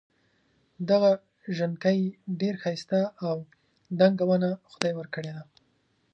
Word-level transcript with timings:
دغه 0.89 1.11
ژڼکی 1.57 1.99
ډېر 2.39 2.55
ښایسته 2.61 3.01
او 3.27 3.35
دنګه 3.99 4.25
ونه 4.29 4.49
خدای 4.71 4.93
ورکړي 4.95 5.31
ده. 5.35 5.43